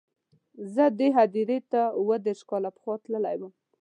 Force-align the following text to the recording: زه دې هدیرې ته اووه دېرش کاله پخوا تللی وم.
زه 0.73 0.83
دې 0.99 1.09
هدیرې 1.17 1.59
ته 1.71 1.81
اووه 1.99 2.15
دېرش 2.25 2.41
کاله 2.49 2.69
پخوا 2.75 2.95
تللی 3.03 3.35
وم. 3.39 3.51